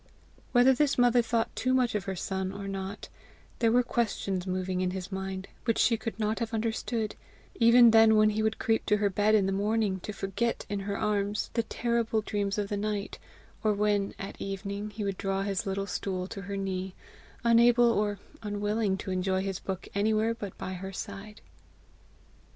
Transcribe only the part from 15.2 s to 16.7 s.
his little stool to her